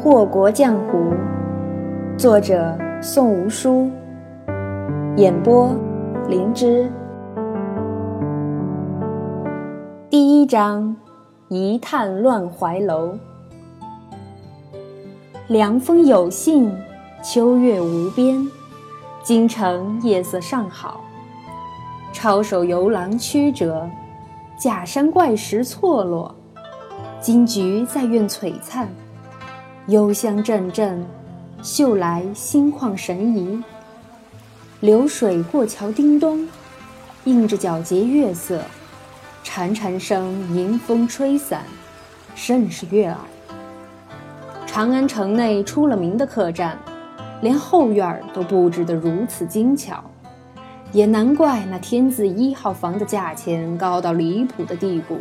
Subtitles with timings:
[0.00, 1.12] 祸国江湖，
[2.16, 3.90] 作者宋无书，
[5.16, 5.74] 演播
[6.28, 6.88] 灵芝。
[10.08, 10.94] 第一章：
[11.48, 13.18] 一探乱怀楼。
[15.48, 16.72] 凉风有信，
[17.20, 18.46] 秋月无边，
[19.24, 21.00] 京城夜色尚好。
[22.12, 23.90] 抄手游廊曲折，
[24.56, 26.32] 假山怪石错落。
[27.20, 28.88] 金菊在院璀璨，
[29.88, 31.02] 幽香阵阵，
[31.62, 33.64] 嗅来心旷神怡。
[34.80, 36.46] 流水过桥叮咚，
[37.24, 38.60] 映着皎洁月色，
[39.42, 41.62] 潺潺声迎风吹散，
[42.34, 43.16] 甚是悦耳。
[44.66, 46.78] 长安城内出了名的客栈，
[47.40, 50.04] 连后院都布置得如此精巧，
[50.92, 55.16] 也难怪那天字一号房的价钱高到离谱的地步。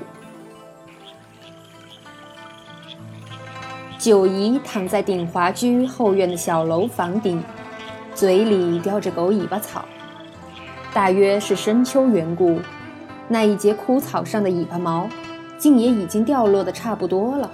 [4.08, 7.44] 九姨躺在鼎华居后院的小楼房顶，
[8.16, 9.84] 嘴里叼着狗尾巴草。
[10.94, 12.62] 大约是深秋缘故，
[13.28, 15.10] 那一截枯草上的尾巴毛，
[15.58, 17.52] 竟也已经掉落的差不多了。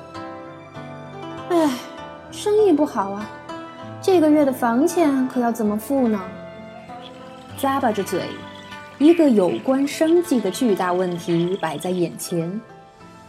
[1.49, 1.71] 唉，
[2.29, 3.27] 生意不好啊，
[3.99, 6.21] 这个月的房钱可要怎么付呢？
[7.59, 8.25] 咂巴着嘴，
[8.99, 12.61] 一个有关生计的巨大问题摆在眼前，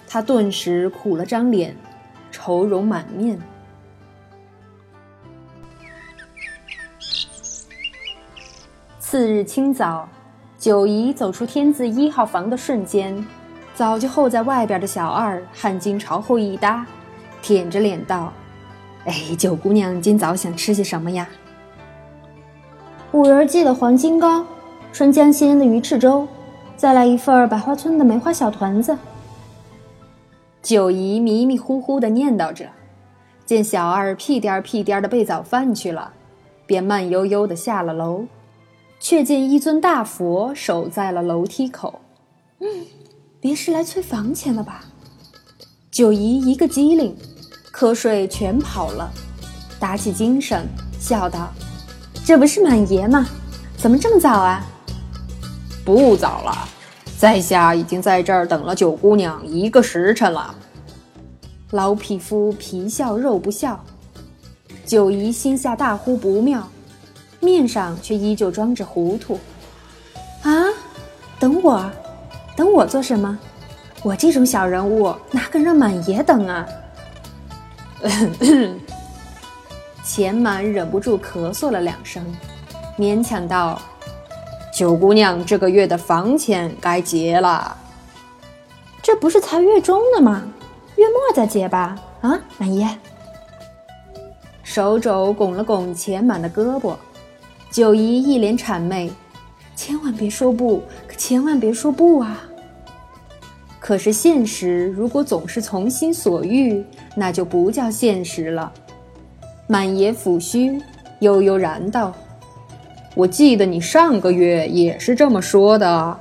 [0.06, 1.74] 他顿时苦了张脸。
[2.34, 3.38] 愁容满面。
[8.98, 10.08] 次日清早，
[10.58, 13.24] 九姨走出天字一号房的瞬间，
[13.72, 16.84] 早就候在外边的小二汗巾朝后一搭，
[17.40, 18.32] 舔着脸道
[19.06, 21.28] ：“哎，九姑娘今早想吃些什么呀？”
[23.12, 24.44] 五仁记的黄金糕，
[24.92, 26.27] 春江鲜的鱼翅粥，
[26.77, 28.98] 再来一份百花村的梅花小团子。
[30.64, 32.70] 九姨迷迷糊糊地念叨着，
[33.44, 36.14] 见小二屁颠儿屁颠儿地备早饭去了，
[36.64, 38.24] 便慢悠悠地下了楼，
[38.98, 42.00] 却见一尊大佛守在了楼梯口。
[42.61, 42.66] 嗯，
[43.42, 44.86] 别是来催房钱了吧？
[45.90, 47.14] 九姨一个机灵，
[47.70, 49.12] 瞌睡全跑了，
[49.78, 50.66] 打起精神，
[50.98, 51.52] 笑道
[52.24, 53.28] ：“这不是满爷吗？
[53.77, 54.64] 怎么这么早啊？”
[55.84, 56.68] 不早了。
[57.24, 60.55] 在下已经在这儿等了九姑娘一个时辰了。
[61.70, 63.83] 老匹夫皮笑肉不笑，
[64.85, 66.68] 九姨心下大呼不妙，
[67.40, 69.40] 面上却依旧装着糊涂。
[70.42, 70.52] 啊，
[71.39, 71.90] 等我？
[72.55, 73.39] 等我做什么？
[74.02, 76.68] 我这种小人物哪敢让满爷等啊？
[80.05, 82.23] 钱满忍不住咳嗽了两声，
[82.98, 83.80] 勉强道。
[84.74, 87.77] 九姑娘这个月的房钱该结了，
[89.01, 90.42] 这不是才月中呢吗？
[90.96, 91.96] 月末再结吧。
[92.23, 92.89] 啊，满爷。
[94.64, 96.96] 手肘拱了拱钱满的胳膊，
[97.70, 99.13] 九姨一脸谄媚
[99.77, 102.42] ：“千万别说不，可千万别说不啊！”
[103.79, 106.84] 可是现实如果总是从心所欲，
[107.14, 108.73] 那就不叫现实了。
[109.68, 110.83] 满爷抚须，
[111.20, 112.13] 悠悠然道。
[113.14, 116.20] 我记得你上个月也是这么说的。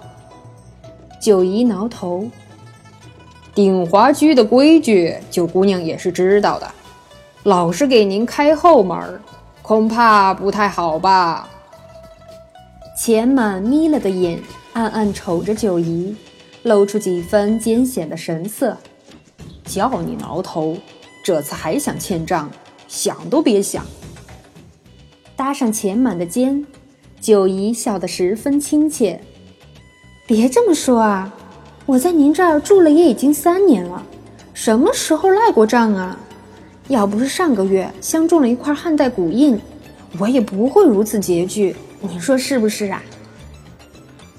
[1.19, 2.29] 九姨挠头，
[3.55, 6.69] 鼎华居的规矩，九姑娘也是知道的。
[7.43, 9.19] 老是给您开后门，
[9.63, 11.49] 恐怕不太好吧？
[12.95, 14.39] 钱满眯了的眼，
[14.73, 16.15] 暗暗瞅着九姨，
[16.61, 18.77] 露出几分艰险的神色。
[19.65, 20.77] 叫你挠头，
[21.23, 22.51] 这次还想欠账，
[22.87, 23.83] 想都别想。
[25.35, 26.63] 搭上钱满的肩。
[27.23, 29.17] 九姨笑得十分亲切，
[30.27, 31.33] 别这么说啊！
[31.85, 34.05] 我在您这儿住了也已经三年了，
[34.53, 36.19] 什么时候赖过账啊？
[36.89, 39.57] 要不是上个月相中了一块汉代古印，
[40.19, 41.73] 我也不会如此拮据。
[42.01, 43.01] 你说是不是啊？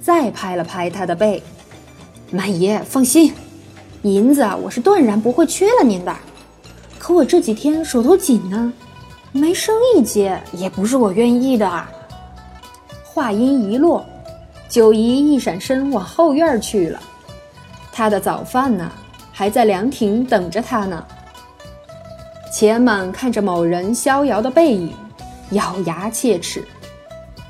[0.02, 1.42] 再拍了拍他的背，
[2.30, 3.32] 满爷放心，
[4.02, 6.14] 银子我是断然不会缺了您的。
[6.98, 8.70] 可我这几天手头紧呢，
[9.32, 11.90] 没生意接，也不是我愿意的啊。
[13.14, 14.04] 话音一落，
[14.68, 17.00] 九姨一闪身往后院去了。
[17.92, 18.90] 她的早饭呢，
[19.30, 21.06] 还在凉亭等着她呢。
[22.52, 24.92] 钱满看着某人逍遥的背影，
[25.50, 26.64] 咬牙切齿，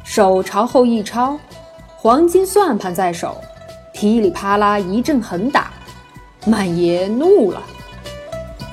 [0.05, 1.39] 手朝后一抄，
[1.97, 3.39] 黄金算盘在手，
[3.95, 5.71] 噼里啪啦一阵狠打。
[6.45, 7.63] 满爷怒了，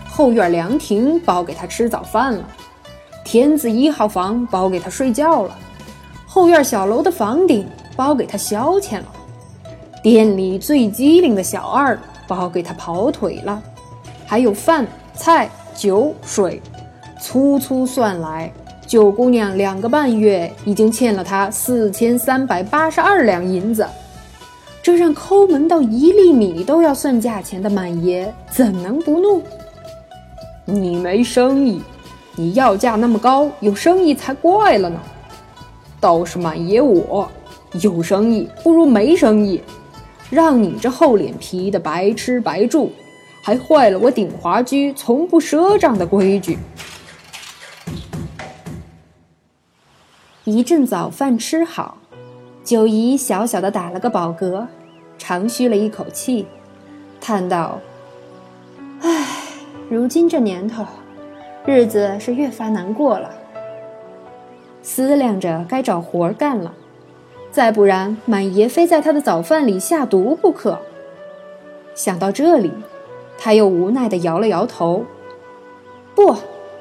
[0.10, 2.44] 后院凉亭包给他吃早饭了，
[3.24, 5.58] 天子一号房包给他睡觉了。
[6.34, 9.06] 后院小楼的房顶包给他消遣了，
[10.02, 13.62] 店里最机灵的小二包给他跑腿了，
[14.26, 16.62] 还有饭菜酒水，
[17.20, 18.50] 粗粗算来，
[18.88, 23.86] 九姑娘两个半月已经欠了他四千三百八十二两银子，
[24.82, 29.44] 这让抠门到一粒米都要算价钱的满爷怎能不怒？
[30.64, 31.82] 你没生意，
[32.38, 34.98] 你要价那么高，有生意才怪了呢。
[36.02, 37.32] 倒是满爷我
[37.82, 39.62] 有生意不如没生意，
[40.32, 42.90] 让你这厚脸皮的白吃白住，
[43.44, 46.58] 还坏了我鼎华居从不赊账的规矩。
[50.44, 52.00] 一阵早饭吃好，
[52.64, 54.66] 九姨小小的打了个饱嗝，
[55.20, 56.48] 长吁了一口气，
[57.22, 57.80] 叹道
[59.02, 59.28] ：“唉，
[59.88, 60.84] 如今这年头，
[61.64, 63.30] 日子是越发难过了。”
[64.82, 66.74] 思量着该找活干了，
[67.52, 70.80] 再不然满爷非在他的早饭里下毒不可。
[71.94, 72.72] 想到这里，
[73.38, 75.06] 他又无奈地摇了摇头
[76.16, 76.36] ：“不，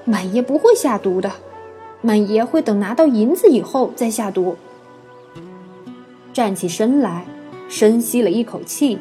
[0.05, 1.31] 满爷不会下毒的。”
[2.03, 4.57] 满爷会等拿到银子以后再下毒。
[6.33, 7.27] 站起身来，
[7.69, 8.99] 深吸了一口气，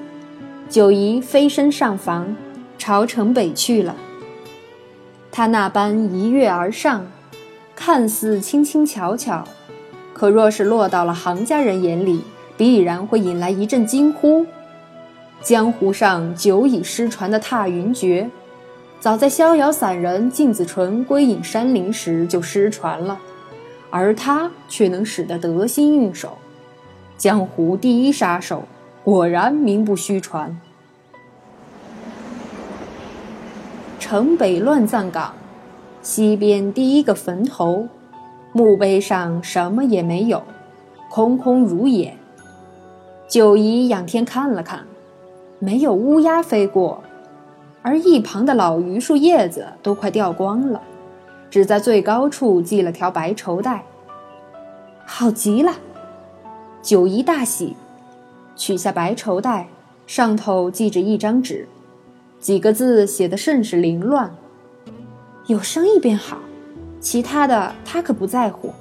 [0.68, 2.36] 九姨飞身上房，
[2.78, 3.96] 朝城北去了。
[5.32, 7.08] 他那般一跃而上，
[7.80, 9.42] 看似轻轻巧巧，
[10.14, 12.22] 可若是落到了行家人眼里，
[12.58, 14.46] 必然会引来一阵惊呼。
[15.42, 18.30] 江湖上久已失传的踏云诀。
[19.00, 23.18] 早在逍遥散人靳子纯归隐山林时就失传了，
[23.90, 26.38] 而他却能使得得心应手，
[27.18, 28.66] 江湖第一杀手，
[29.06, 30.60] 果然名不虚传。
[34.02, 35.34] 城北乱葬岗，
[36.02, 37.88] 西边第一个坟头，
[38.54, 40.42] 墓碑上什么也没有，
[41.10, 42.16] 空空如也。
[43.28, 44.86] 九姨仰天看了看，
[45.60, 47.04] 没有乌鸦飞过。
[47.82, 50.82] 而一旁的老榆树叶子都快掉光了，
[51.50, 53.84] 只在最高处系了条白绸带。
[55.06, 55.74] 好极了，
[56.82, 57.76] 九姨大喜，
[58.56, 59.68] 取下白绸带，
[60.08, 61.68] 上头系着一张纸，
[62.40, 64.32] 几个字写得甚是凌乱。
[65.50, 66.38] 有生意便好，
[67.00, 68.72] 其他的他可不在乎。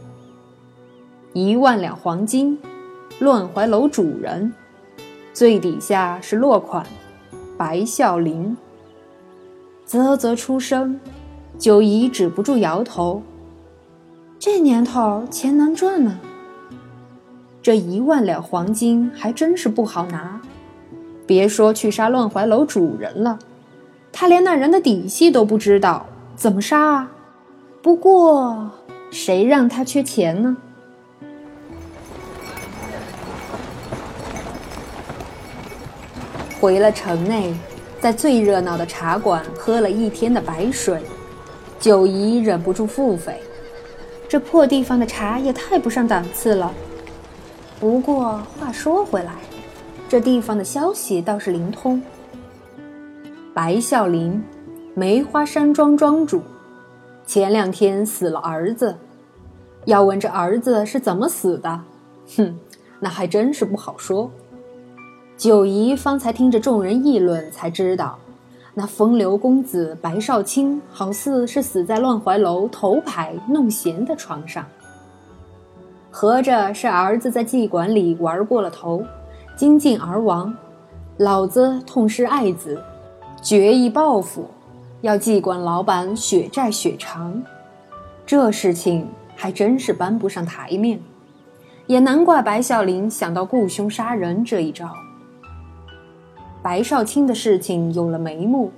[1.33, 2.59] 一万两黄金，
[3.21, 4.53] 乱怀楼主人。
[5.33, 6.85] 最底下是落款：
[7.57, 8.55] 白孝林。
[9.87, 11.01] 啧啧出声，
[11.59, 13.23] 九姨止不住摇头。
[14.39, 16.19] 这年头钱难赚呢。
[17.63, 20.39] 这一万两黄金还真是不好拿，
[21.27, 23.39] 别说去杀乱怀楼主人了，
[24.13, 26.05] 他连那人的底细都不知道，
[26.39, 27.11] 怎么杀啊？
[27.83, 28.71] 不过
[29.11, 30.57] 谁让他缺钱呢？
[36.61, 37.53] 回了城内。
[38.01, 41.03] 在最热闹的茶馆喝了一天的白水，
[41.81, 43.33] 九姨忍不住腹诽：
[44.29, 46.73] 这破地方的茶也太不上档次了。
[47.81, 49.33] 不过话说回来，
[50.09, 52.01] 这地方的消息倒是灵通。
[53.53, 54.41] 白孝林，
[54.99, 56.43] 梅花山庄庄主，
[57.25, 58.97] 前两天死了儿子。
[59.85, 61.81] 要问这儿子是怎么死的，
[62.37, 62.59] 哼，
[62.99, 64.29] 那还真是不好说。
[65.37, 68.19] 九姨方才听着众人议论，才知道，
[68.75, 74.67] 那风流公子白少卿好似是死在乱怀楼头牌弄闲的床上。
[76.11, 79.05] 合着是儿子在妓馆里玩过了头，
[79.55, 80.53] 精尽而亡，
[81.19, 82.83] 老子痛失爱子，
[83.41, 84.45] 决意报复，
[85.01, 87.43] 要记管老板血债血偿。
[88.27, 91.01] 这事情还真是搬不上台面，
[91.87, 94.91] 也难怪白孝林想到雇凶杀人这一招。
[96.61, 98.73] 白少卿的事情有了眉目，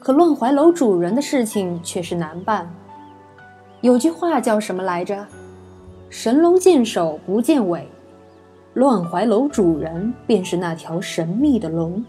[0.00, 2.68] 可乱怀楼主人的事情却是难办。
[3.80, 5.26] 有句话叫什么来着
[6.10, 7.88] ？“神龙见首不见尾”，
[8.74, 12.04] 乱怀楼主人便是那条神秘的龙。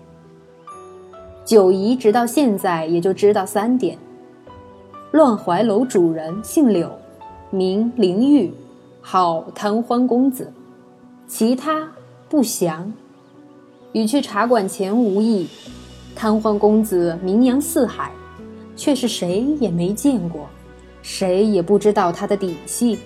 [1.48, 3.98] 九姨直到现在也就知道三点：
[5.12, 6.92] 乱怀楼主人姓柳，
[7.52, 8.54] 名灵玉，
[9.00, 10.52] 号贪欢公子，
[11.26, 11.90] 其他
[12.28, 12.92] 不详。
[13.94, 15.48] 与去茶馆前无异，
[16.14, 18.12] 贪欢公子名扬四海，
[18.76, 20.50] 却是谁也没见过，
[21.02, 23.00] 谁也不知道他的底细。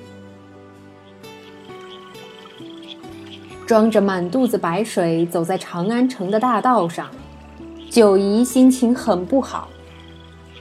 [3.68, 7.08] 装着满肚子白水走在长安城的大道上，
[7.92, 9.68] 九姨心情很不好。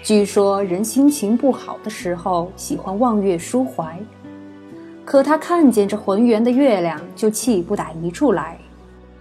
[0.03, 3.97] 据说人心情不好的时候喜欢望月抒怀，
[5.05, 8.59] 可他看见这浑圆的月亮就气不打一处来。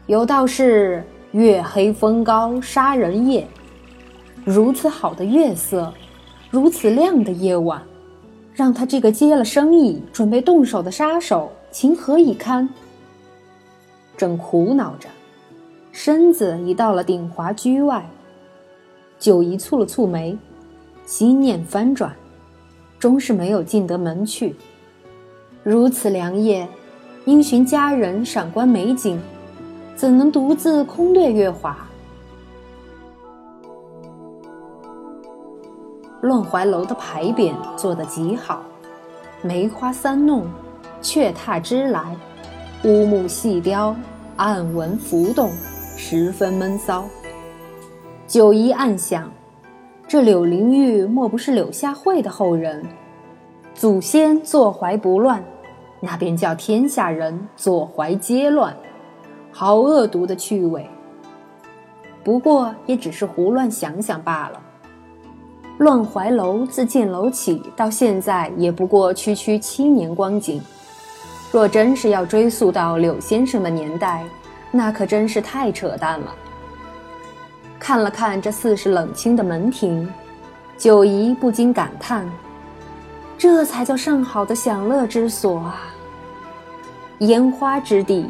[0.08, 3.48] 有道是月黑风高杀人夜，
[4.44, 5.94] 如此好的月色，
[6.50, 7.80] 如此亮的夜晚，
[8.56, 12.68] 让他这个接了生意准备动手的杀手情何以堪？
[14.18, 15.08] 正苦恼着，
[15.92, 18.10] 身子已到了鼎华居外。
[19.18, 20.38] 九姨蹙了蹙眉，
[21.06, 22.16] 心念翻转，
[22.98, 24.56] 终是没有进得门去。
[25.64, 26.68] 如此良夜，
[27.26, 29.20] 应寻佳人赏观美景，
[29.96, 31.78] 怎能独自空对月华？
[36.22, 38.62] 乱怀楼的牌匾做得极好，
[39.42, 40.46] 梅花三弄，
[41.02, 42.16] 雀踏枝来，
[42.84, 43.96] 乌木细雕，
[44.38, 45.52] 暗纹浮动，
[46.02, 47.06] 十分闷骚。
[48.26, 49.30] 九姨暗想：
[50.08, 52.84] 这柳灵玉莫不是柳下惠的后人？
[53.76, 55.44] 祖先坐怀不乱，
[56.00, 58.74] 那便叫天下人坐怀皆乱，
[59.52, 60.90] 好恶毒的趣味。
[62.24, 64.62] 不过也只是胡乱想想罢了。
[65.80, 70.62] 乱怀楼自建楼起到现在，也不过区区七年光景。
[71.52, 74.24] 若真是要追溯到柳先生的年代，
[74.72, 76.36] 那可真是太扯淡了。
[77.80, 80.08] 看了看这似是冷清的门庭，
[80.78, 82.30] 九姨不禁感叹：
[83.38, 85.82] 这才叫上好的享乐之所啊！
[87.20, 88.30] 烟花之地，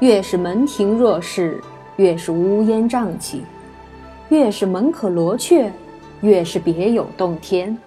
[0.00, 1.62] 越是门庭若市，
[1.96, 3.40] 越是乌烟瘴气；
[4.28, 5.72] 越是门可罗雀。
[6.20, 7.78] 越是别有洞天。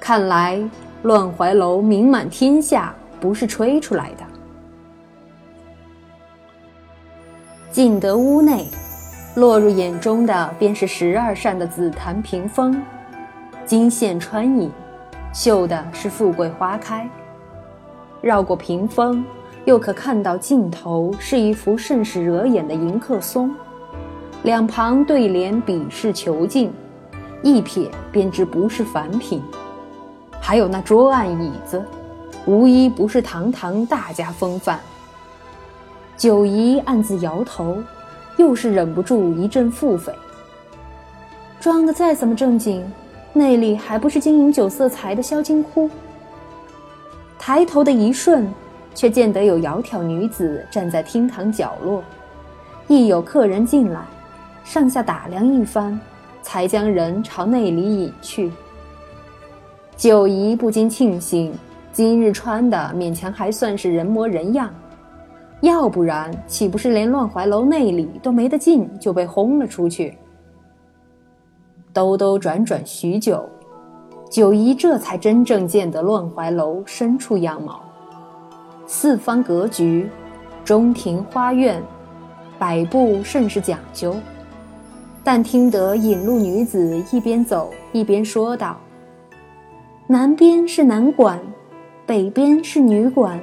[0.00, 0.58] 看来
[1.02, 4.24] 乱怀楼名满天下，不是吹出来的。
[7.70, 8.66] 进得屋内，
[9.34, 12.82] 落入眼中的便是十二扇的紫檀屏风，
[13.66, 14.70] 金线穿影，
[15.34, 17.08] 绣的是富贵花开。
[18.22, 19.22] 绕过屏风，
[19.66, 23.54] 又可看到尽头是一幅甚是惹眼的迎客松，
[24.44, 26.72] 两旁对联笔势遒劲。
[27.40, 29.40] 一瞥便知不是凡品，
[30.40, 31.80] 还有那桌案椅子，
[32.46, 34.80] 无一不是堂堂大家风范。
[36.18, 37.78] 九姨暗自摇头，
[38.36, 40.12] 又是忍不住一阵腹诽。
[41.60, 42.84] 装的再怎么正经，
[43.32, 45.88] 内里还不是经营酒色财的萧金窟？
[47.38, 48.52] 抬头的一瞬，
[48.94, 52.02] 却见得有窈窕女子站在厅堂角落，
[52.88, 54.02] 一有客人进来，
[54.64, 55.98] 上下打量一番。
[56.40, 58.50] 才将人朝内里引去。
[59.98, 61.52] 九姨不禁庆幸，
[61.92, 64.72] 今日穿的勉强还算是人模人样，
[65.60, 70.16] 要不然岂不是连乱怀楼内里都没得进，就被轰了出去？
[71.92, 73.48] 兜兜转转许久，
[74.30, 77.80] 九姨这才真正见得乱怀楼深处样貌。
[78.86, 80.08] 四方格局，
[80.64, 81.82] 中庭花苑，
[82.58, 84.14] 摆布甚是讲究。
[85.24, 88.78] 但听得引路女子一边走一边说道
[90.06, 91.38] ：“南边是男馆，
[92.06, 93.38] 北边是女馆，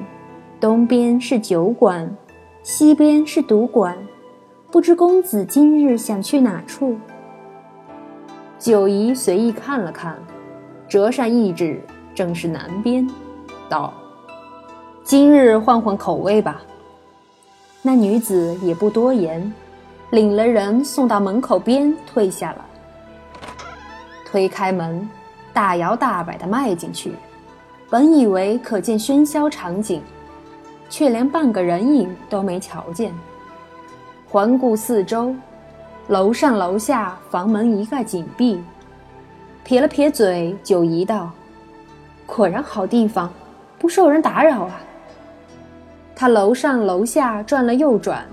[0.59, 2.15] 东边是酒馆，
[2.63, 3.97] 西边是赌馆。
[4.71, 6.97] 不知公子今日想去哪处？”
[8.57, 10.17] 九姨随意看了看，
[10.87, 11.81] 折扇一指，
[12.13, 13.07] 正是南边，
[13.69, 13.93] 道
[15.03, 16.61] ：“今日换换口味吧。”
[17.83, 19.53] 那女子也不多言。
[20.11, 22.65] 领了人送到门口边，退下了。
[24.25, 25.07] 推开门，
[25.51, 27.13] 大摇大摆地迈进去。
[27.89, 30.01] 本以为可见喧嚣场景，
[30.89, 33.13] 却连半个人影都没瞧见。
[34.27, 35.33] 环顾四周，
[36.07, 38.61] 楼上楼下房门一概紧闭。
[39.63, 41.31] 撇了撇嘴，九姨道
[42.27, 43.31] ：“果然好地方，
[43.79, 44.79] 不受人打扰啊。”
[46.15, 48.25] 他楼上楼下转了又转。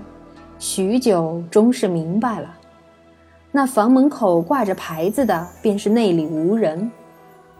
[0.59, 2.49] 许久，终是明白了，
[3.51, 6.89] 那房门口挂着牌子的，便是内里无人。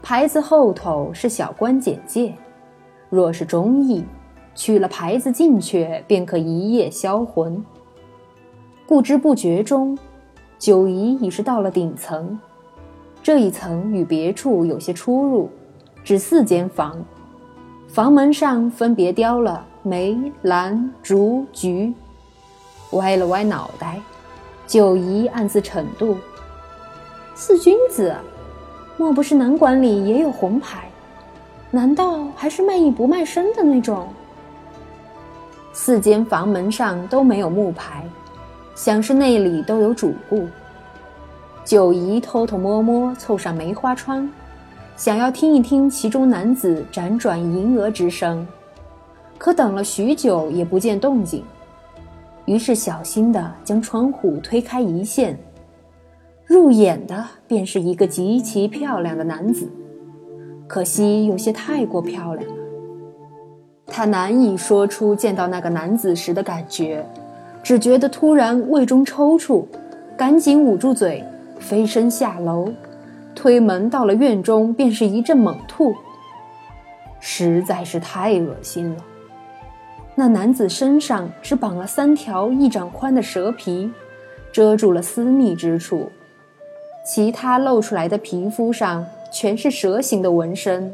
[0.01, 2.33] 牌子后头是小官简介，
[3.09, 4.05] 若是中意，
[4.55, 7.63] 取了牌子进去，便可一夜销魂。
[8.85, 9.97] 不知不觉中，
[10.59, 12.39] 九姨已是到了顶层。
[13.23, 15.49] 这一层与别处有些出入，
[16.03, 17.03] 只四间房，
[17.87, 21.93] 房门上分别雕了梅、兰、竹、菊。
[22.91, 23.99] 歪了歪脑袋，
[24.67, 26.15] 九姨暗自嗔妒
[27.33, 28.15] ：“四君子，
[28.97, 30.87] 莫不是南馆里也有红牌？
[31.71, 34.07] 难道还是卖艺不卖身的那种？”
[35.73, 38.05] 四间房门上都没有木牌，
[38.75, 40.47] 想是内里都有主顾。
[41.65, 44.29] 九姨偷偷摸摸凑上梅花窗，
[44.95, 48.45] 想要听一听其中男子辗转吟额之声，
[49.37, 51.43] 可等了许久也不见动静。
[52.45, 55.35] 于是小心地将窗户推开一线，
[56.45, 59.67] 入眼的便是一个极其漂亮的男子，
[60.67, 62.62] 可惜有些太过漂亮了。
[63.87, 67.05] 他难以说出见到那个男子时的感觉，
[67.61, 69.65] 只觉得突然胃中抽搐，
[70.17, 71.23] 赶紧捂住嘴，
[71.59, 72.69] 飞身下楼，
[73.35, 75.93] 推门到了院中，便是一阵猛吐，
[77.19, 78.97] 实在是太恶心了。
[80.15, 83.91] 那男子身上只绑了三条一掌宽的蛇皮，
[84.51, 86.09] 遮住了私密之处，
[87.05, 90.93] 其他露出来的皮肤上全是蛇形的纹身，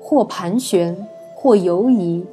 [0.00, 0.96] 或盘旋，
[1.40, 2.26] 或犹疑。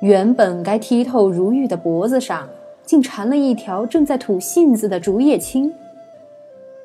[0.00, 2.48] 原本该剔透如玉的脖子上，
[2.86, 5.70] 竟缠了一条正在吐信子的竹叶青。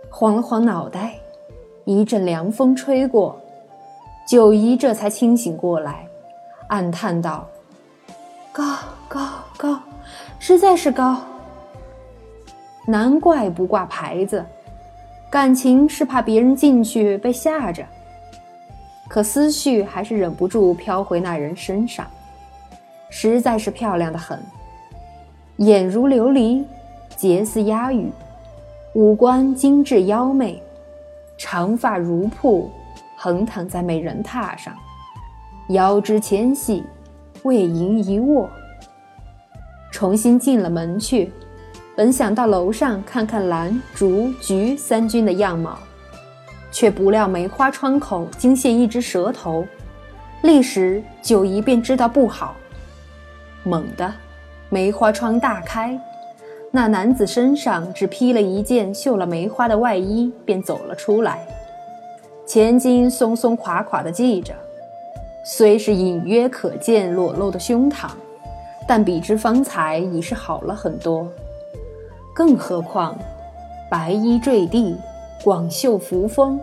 [0.10, 1.14] 晃了晃脑袋，
[1.86, 3.40] 一阵凉风吹过，
[4.28, 6.06] 九姨这才清醒过来，
[6.68, 7.48] 暗叹道。
[8.52, 8.66] 高
[9.08, 9.22] 高
[9.56, 9.80] 高，
[10.40, 11.22] 实在是高。
[12.86, 14.44] 难怪不挂牌子，
[15.30, 17.82] 感情是怕别人进去被吓着。
[19.14, 22.08] 可思绪还是忍不住飘回那人身上，
[23.12, 24.40] 实在是漂亮的很，
[25.58, 26.64] 眼如琉璃，
[27.16, 28.12] 睫似鸦羽，
[28.96, 30.60] 五官精致妖媚，
[31.38, 32.72] 长发如瀑，
[33.16, 34.74] 横躺在美人榻上，
[35.70, 36.84] 腰肢纤细。
[37.44, 38.50] 为营一卧，
[39.92, 41.32] 重新进了门去，
[41.96, 45.78] 本想到楼上看看兰、竹、菊三军的样貌，
[46.74, 49.66] 却不料梅花窗口惊现一只蛇头，
[50.42, 52.56] 立时九姨便知道不好。
[53.64, 54.12] 猛地，
[54.70, 55.98] 梅花窗大开，
[56.72, 61.48] 那男子身上只披了一件绣了梅花的外衣，便走了出来，
[62.48, 64.54] 前襟松松垮垮的系着。
[65.46, 68.08] 虽是隐约可见裸露的胸膛，
[68.88, 71.28] 但比之方才已是好了很多。
[72.34, 73.16] 更何况，
[73.92, 74.98] 白衣坠地，
[75.44, 76.58] 广袖扶风，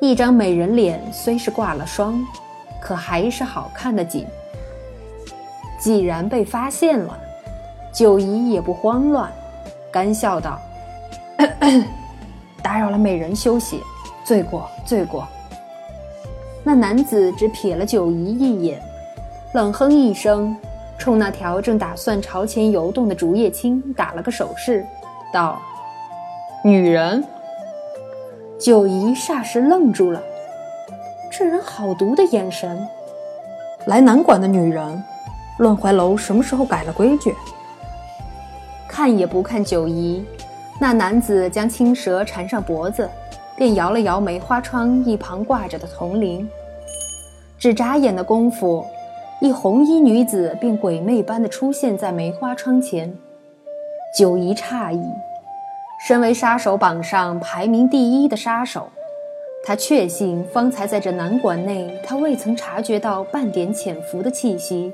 [0.00, 2.24] 一张美人脸虽是挂了霜，
[2.80, 4.24] 可还是好看的紧。
[5.80, 7.18] 既然被发现了，
[7.92, 9.28] 九姨也不慌乱，
[9.90, 10.60] 干笑道
[12.62, 13.82] ：“打扰了美人休息，
[14.24, 15.26] 罪过，罪过。”
[16.62, 18.80] 那男子只瞥了九姨一眼，
[19.54, 20.56] 冷哼一声，
[20.98, 24.86] 冲那条正打算朝前游动的竹叶青打了个手势，
[25.32, 25.60] 道
[26.62, 27.24] ：“女人。”
[28.58, 30.20] 九姨霎时愣住了，
[31.30, 32.84] 这人好毒的眼神。
[33.86, 35.00] 来南馆的女人，
[35.58, 37.32] 乱怀楼什么时候改了规矩？
[38.88, 40.24] 看也不看九姨，
[40.80, 43.08] 那男子将青蛇缠上脖子，
[43.56, 46.48] 便摇了摇梅花窗一旁挂着的铜铃。
[47.60, 48.84] 只眨眼的功夫，
[49.40, 53.16] 一红衣女子便鬼魅般的出现在梅花窗前。
[54.16, 55.00] 九姨诧异，
[55.98, 58.88] 身为杀手榜上排名第一的杀手，
[59.64, 64.92] 他确信方才在这南馆内，他未曾察觉到半点潜伏的气息。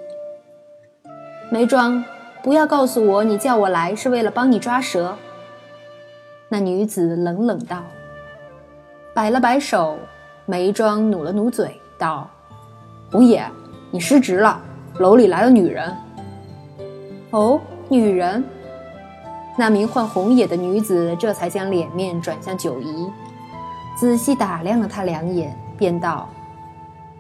[1.51, 2.03] 梅庄，
[2.43, 5.15] 不要告诉我你叫我来是为了帮你抓蛇。
[6.49, 7.83] 那女子冷冷道，
[9.13, 9.99] 摆了摆手，
[10.47, 12.29] 梅庄努了努嘴道。
[13.11, 13.45] 红野，
[13.91, 14.61] 你失职了。
[14.99, 15.93] 楼里来了女人。
[17.31, 18.45] 哦，女人。
[19.57, 23.11] 那名唤红野的女子这才将脸面转向九姨，
[23.97, 26.29] 仔细打量了她两眼，便道：“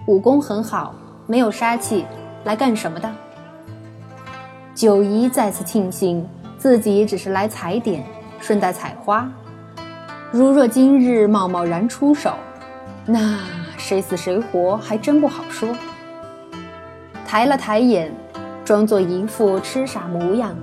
[0.07, 0.95] 武功很好，
[1.27, 2.05] 没有杀气，
[2.45, 3.11] 来干什么的？”
[4.75, 8.05] 九姨再次庆幸自己只是来踩点，
[8.41, 9.31] 顺带采花。
[10.33, 12.35] 如若今日贸贸然出手，
[13.07, 13.39] 那……
[13.77, 15.69] 谁死谁活还真不好说。
[17.27, 18.11] 抬了抬眼，
[18.65, 20.57] 装作一副痴傻模样，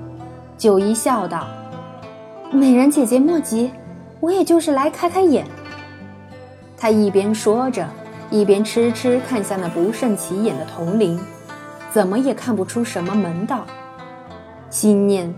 [0.57, 1.45] 九姨笑道
[2.53, 3.71] ：“美人姐姐莫急，
[4.19, 5.45] 我也就是来开开眼。”
[6.77, 7.87] 她一边说着，
[8.29, 11.17] 一边痴痴看向那不甚起眼的铜铃，
[11.91, 13.65] 怎么也看不出什么门道。
[14.69, 15.33] 心念：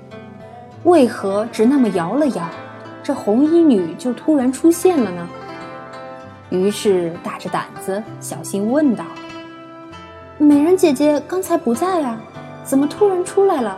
[0.83, 2.49] 为何只那么摇了摇，
[3.03, 5.29] 这红衣女就突然出现了呢？
[6.49, 9.05] 于是大着胆子小心问道
[10.39, 12.19] ：“美人姐姐刚才不在啊，
[12.63, 13.77] 怎么突然出来了？”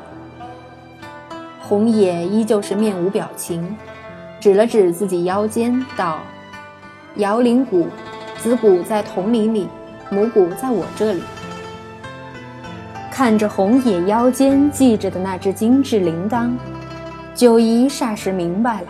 [1.67, 3.75] 红野依旧是面无表情，
[4.39, 6.19] 指了指自己腰间道
[7.17, 7.87] ：“摇铃鼓，
[8.37, 9.67] 子鼓在铜铃里，
[10.11, 11.23] 母鼓在我这里。”
[13.11, 16.51] 看着红野腰间系着的那只精致铃铛，
[17.33, 18.87] 九姨霎时明白了，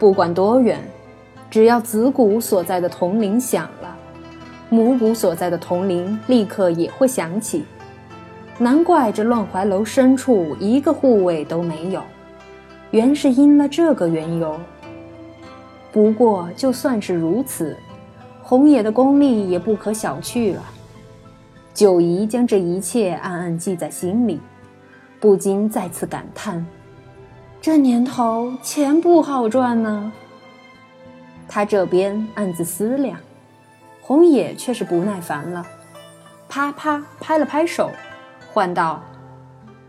[0.00, 0.80] 不管多远。
[1.48, 3.96] 只要子鼓所在的铜铃响了，
[4.68, 7.64] 母鼓所在的铜铃立刻也会响起。
[8.58, 12.02] 难怪这乱怀楼深处一个护卫都没有，
[12.90, 14.58] 原是因了这个缘由。
[15.92, 17.76] 不过就算是如此，
[18.42, 20.62] 红野的功力也不可小觑了。
[21.72, 24.40] 九姨将这一切暗暗记在心里，
[25.20, 26.66] 不禁再次感叹：
[27.60, 30.12] 这年头钱不好赚呢。
[31.46, 33.16] 他这边暗自思量，
[34.00, 35.64] 红野却是不耐烦了，
[36.48, 37.90] 啪啪拍了拍手，
[38.52, 39.02] 唤道：“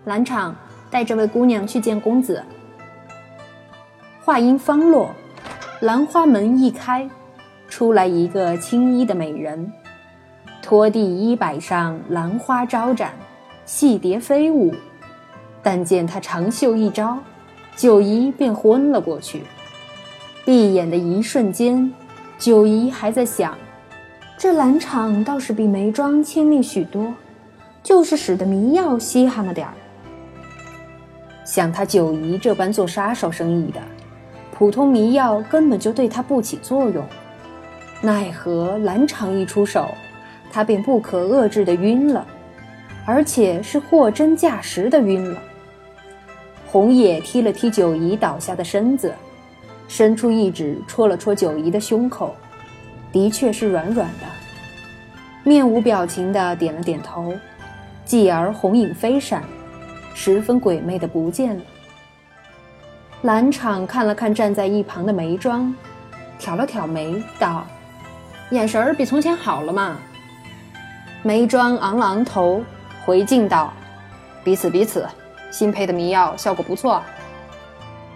[0.05, 0.55] 兰场，
[0.89, 2.43] 带这位姑娘去见公子。”
[4.23, 5.09] 话音方落，
[5.81, 7.09] 兰花门一开，
[7.67, 9.71] 出来一个青衣的美人，
[10.61, 13.13] 拖地衣摆上兰花招展，
[13.65, 14.73] 细蝶飞舞。
[15.63, 17.17] 但见她长袖一招，
[17.75, 19.43] 九姨便昏了过去。
[20.45, 21.91] 闭眼的一瞬间，
[22.37, 23.57] 九姨还在想：
[24.37, 27.13] 这兰场倒是比梅庄亲密许多，
[27.83, 29.73] 就是使得迷药稀罕了点儿。
[31.45, 33.81] 像他九姨这般做杀手生意的。
[34.51, 37.01] 普通迷药根本就对他不起作用，
[38.01, 39.87] 奈何兰场一出手，
[40.51, 42.27] 他便不可遏制的晕了，
[43.05, 45.41] 而且是货真价实的晕了。
[46.67, 49.13] 红野踢了踢九姨倒下的身子，
[49.87, 52.35] 伸出一指戳了戳九姨的胸口，
[53.13, 54.25] 的确是软软的。
[55.45, 57.33] 面无表情的点了点头，
[58.09, 59.43] 继而红影飞闪，
[60.15, 61.61] 十分鬼魅的不见了。
[63.21, 65.71] 兰场看了看站在一旁的梅庄，
[66.39, 67.67] 挑了挑眉，道
[68.49, 69.95] ：“眼神儿比从前好了嘛。”
[71.21, 72.63] 梅庄昂了昂头，
[73.05, 73.71] 回敬道
[74.43, 75.07] ：“彼此彼此，
[75.51, 77.03] 新配的迷药效果不错。”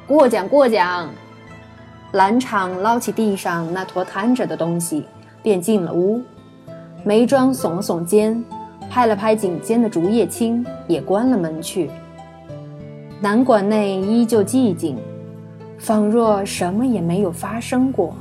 [0.08, 1.08] 过奖过奖。
[2.14, 5.06] 兰场捞起地上那坨摊着的东西，
[5.44, 6.20] 便进了屋。
[7.04, 8.44] 梅庄耸了耸肩，
[8.94, 11.90] 拍了拍颈间的竹叶青，也关了门去。
[13.20, 14.96] 南馆内依旧寂静，
[15.80, 18.14] 仿若什么也没有发生过。